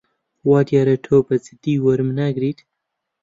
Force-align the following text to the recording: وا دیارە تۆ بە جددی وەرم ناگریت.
وا 0.49 0.59
دیارە 0.69 0.95
تۆ 1.05 1.15
بە 1.27 1.35
جددی 1.45 1.73
وەرم 1.85 2.09
ناگریت. 2.19 2.59